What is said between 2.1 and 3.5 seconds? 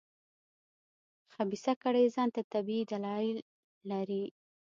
ځان ته طبیعي دلایل